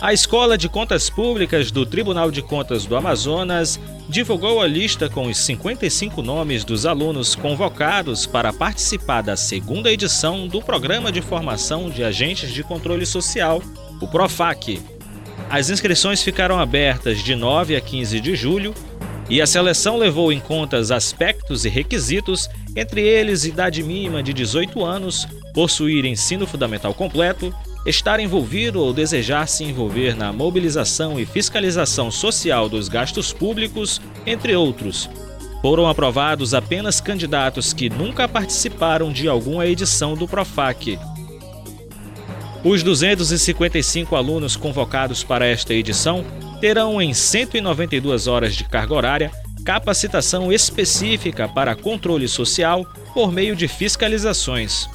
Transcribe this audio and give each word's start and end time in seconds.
A 0.00 0.12
Escola 0.12 0.56
de 0.56 0.68
Contas 0.68 1.10
Públicas 1.10 1.72
do 1.72 1.84
Tribunal 1.84 2.30
de 2.30 2.40
Contas 2.40 2.86
do 2.86 2.94
Amazonas 2.94 3.80
divulgou 4.08 4.62
a 4.62 4.66
lista 4.66 5.08
com 5.08 5.26
os 5.26 5.36
55 5.38 6.22
nomes 6.22 6.62
dos 6.62 6.86
alunos 6.86 7.34
convocados 7.34 8.24
para 8.24 8.52
participar 8.52 9.22
da 9.22 9.36
segunda 9.36 9.90
edição 9.90 10.46
do 10.46 10.62
Programa 10.62 11.10
de 11.10 11.20
Formação 11.20 11.90
de 11.90 12.04
Agentes 12.04 12.52
de 12.54 12.62
Controle 12.62 13.04
Social, 13.04 13.60
o 14.00 14.06
PROFAC. 14.06 14.80
As 15.50 15.68
inscrições 15.68 16.22
ficaram 16.22 16.60
abertas 16.60 17.18
de 17.18 17.34
9 17.34 17.74
a 17.74 17.80
15 17.80 18.20
de 18.20 18.36
julho 18.36 18.74
e 19.28 19.42
a 19.42 19.46
seleção 19.48 19.96
levou 19.96 20.32
em 20.32 20.38
conta 20.38 20.78
aspectos 20.78 21.64
e 21.64 21.68
requisitos, 21.68 22.48
entre 22.76 23.00
eles 23.00 23.44
idade 23.44 23.82
mínima 23.82 24.22
de 24.22 24.32
18 24.32 24.84
anos, 24.84 25.26
possuir 25.52 26.04
ensino 26.04 26.46
fundamental 26.46 26.94
completo, 26.94 27.52
estar 27.86 28.20
envolvido 28.20 28.80
ou 28.80 28.92
desejar 28.92 29.46
se 29.46 29.64
envolver 29.64 30.16
na 30.16 30.32
mobilização 30.32 31.18
e 31.18 31.24
fiscalização 31.24 32.10
social 32.10 32.68
dos 32.68 32.88
gastos 32.88 33.32
públicos, 33.32 34.00
entre 34.26 34.54
outros. 34.54 35.08
Foram 35.62 35.88
aprovados 35.88 36.54
apenas 36.54 37.00
candidatos 37.00 37.72
que 37.72 37.88
nunca 37.88 38.28
participaram 38.28 39.12
de 39.12 39.28
alguma 39.28 39.66
edição 39.66 40.14
do 40.14 40.28
Profac. 40.28 40.98
Os 42.64 42.82
255 42.82 44.14
alunos 44.14 44.56
convocados 44.56 45.22
para 45.24 45.46
esta 45.46 45.74
edição 45.74 46.24
terão 46.60 47.00
em 47.00 47.14
192 47.14 48.26
horas 48.26 48.54
de 48.54 48.64
carga 48.64 48.94
horária 48.94 49.30
capacitação 49.68 50.50
específica 50.50 51.46
para 51.46 51.76
controle 51.76 52.26
social 52.26 52.86
por 53.12 53.30
meio 53.30 53.54
de 53.54 53.68
fiscalizações. 53.68 54.88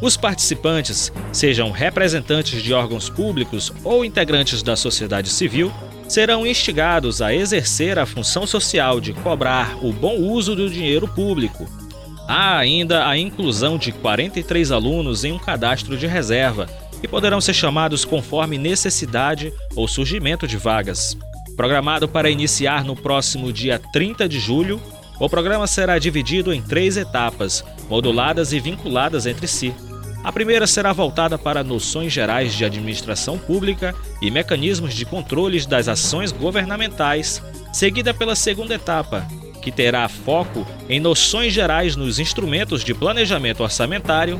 Os 0.00 0.16
participantes, 0.16 1.12
sejam 1.32 1.72
representantes 1.72 2.62
de 2.62 2.72
órgãos 2.72 3.10
públicos 3.10 3.72
ou 3.82 4.04
integrantes 4.04 4.62
da 4.62 4.76
sociedade 4.76 5.28
civil, 5.28 5.72
serão 6.08 6.46
instigados 6.46 7.20
a 7.20 7.34
exercer 7.34 7.98
a 7.98 8.06
função 8.06 8.46
social 8.46 9.00
de 9.00 9.12
cobrar 9.12 9.76
o 9.84 9.92
bom 9.92 10.16
uso 10.16 10.54
do 10.54 10.70
dinheiro 10.70 11.08
público. 11.08 11.68
Há 12.28 12.58
ainda 12.58 13.08
a 13.08 13.18
inclusão 13.18 13.76
de 13.76 13.90
43 13.90 14.70
alunos 14.70 15.24
em 15.24 15.32
um 15.32 15.38
cadastro 15.38 15.96
de 15.96 16.06
reserva, 16.06 16.66
que 17.00 17.08
poderão 17.08 17.40
ser 17.40 17.54
chamados 17.54 18.04
conforme 18.04 18.56
necessidade 18.56 19.52
ou 19.74 19.88
surgimento 19.88 20.46
de 20.46 20.56
vagas. 20.56 21.16
Programado 21.56 22.08
para 22.08 22.30
iniciar 22.30 22.84
no 22.84 22.94
próximo 22.94 23.52
dia 23.52 23.80
30 23.92 24.28
de 24.28 24.38
julho, 24.38 24.80
o 25.18 25.28
programa 25.28 25.66
será 25.66 25.98
dividido 25.98 26.52
em 26.52 26.62
três 26.62 26.96
etapas, 26.96 27.64
moduladas 27.88 28.52
e 28.52 28.60
vinculadas 28.60 29.26
entre 29.26 29.48
si. 29.48 29.74
A 30.22 30.32
primeira 30.32 30.66
será 30.66 30.92
voltada 30.92 31.38
para 31.38 31.62
noções 31.62 32.12
gerais 32.12 32.52
de 32.52 32.64
administração 32.64 33.38
pública 33.38 33.94
e 34.20 34.30
mecanismos 34.30 34.94
de 34.94 35.04
controles 35.06 35.64
das 35.64 35.88
ações 35.88 36.32
governamentais, 36.32 37.42
seguida 37.72 38.12
pela 38.12 38.34
segunda 38.34 38.74
etapa, 38.74 39.26
que 39.62 39.70
terá 39.70 40.08
foco 40.08 40.66
em 40.88 40.98
noções 40.98 41.52
gerais 41.52 41.94
nos 41.94 42.18
instrumentos 42.18 42.82
de 42.82 42.92
planejamento 42.94 43.62
orçamentário, 43.62 44.38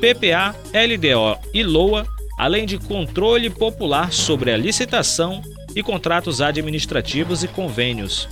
PPA, 0.00 0.54
LDO 0.72 1.38
e 1.52 1.62
LOA, 1.62 2.06
além 2.38 2.64
de 2.64 2.78
controle 2.78 3.50
popular 3.50 4.12
sobre 4.12 4.50
a 4.50 4.56
licitação 4.56 5.42
e 5.74 5.82
contratos 5.82 6.40
administrativos 6.40 7.44
e 7.44 7.48
convênios. 7.48 8.28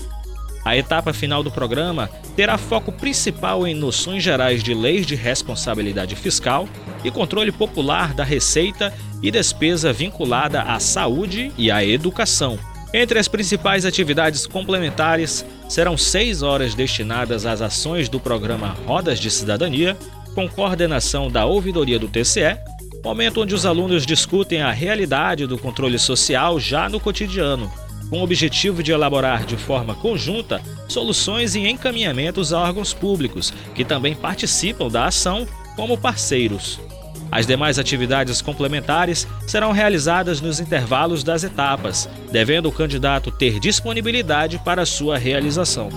A 0.66 0.76
etapa 0.76 1.12
final 1.12 1.44
do 1.44 1.50
programa 1.50 2.10
terá 2.34 2.58
foco 2.58 2.90
principal 2.90 3.68
em 3.68 3.72
noções 3.72 4.20
gerais 4.20 4.64
de 4.64 4.74
leis 4.74 5.06
de 5.06 5.14
responsabilidade 5.14 6.16
fiscal 6.16 6.68
e 7.04 7.10
controle 7.12 7.52
popular 7.52 8.12
da 8.12 8.24
receita 8.24 8.92
e 9.22 9.30
despesa 9.30 9.92
vinculada 9.92 10.62
à 10.62 10.80
saúde 10.80 11.52
e 11.56 11.70
à 11.70 11.84
educação. 11.84 12.58
Entre 12.92 13.16
as 13.16 13.28
principais 13.28 13.86
atividades 13.86 14.44
complementares, 14.44 15.46
serão 15.68 15.96
seis 15.96 16.42
horas 16.42 16.74
destinadas 16.74 17.46
às 17.46 17.62
ações 17.62 18.08
do 18.08 18.18
programa 18.18 18.76
Rodas 18.88 19.20
de 19.20 19.30
Cidadania, 19.30 19.96
com 20.34 20.48
coordenação 20.48 21.30
da 21.30 21.46
ouvidoria 21.46 21.96
do 21.96 22.08
TCE, 22.08 22.58
momento 23.04 23.40
onde 23.40 23.54
os 23.54 23.64
alunos 23.64 24.04
discutem 24.04 24.62
a 24.62 24.72
realidade 24.72 25.46
do 25.46 25.56
controle 25.56 25.96
social 25.96 26.58
já 26.58 26.88
no 26.88 26.98
cotidiano 26.98 27.70
com 28.08 28.20
o 28.20 28.22
objetivo 28.22 28.82
de 28.82 28.92
elaborar 28.92 29.44
de 29.44 29.56
forma 29.56 29.94
conjunta 29.94 30.60
soluções 30.88 31.54
e 31.54 31.66
encaminhamentos 31.66 32.52
a 32.52 32.60
órgãos 32.60 32.92
públicos, 32.92 33.52
que 33.74 33.84
também 33.84 34.14
participam 34.14 34.88
da 34.88 35.06
ação 35.06 35.46
como 35.74 35.98
parceiros. 35.98 36.80
As 37.30 37.46
demais 37.46 37.78
atividades 37.78 38.40
complementares 38.40 39.26
serão 39.46 39.72
realizadas 39.72 40.40
nos 40.40 40.60
intervalos 40.60 41.24
das 41.24 41.42
etapas, 41.42 42.08
devendo 42.30 42.68
o 42.68 42.72
candidato 42.72 43.30
ter 43.30 43.58
disponibilidade 43.58 44.58
para 44.64 44.86
sua 44.86 45.18
realização. 45.18 45.90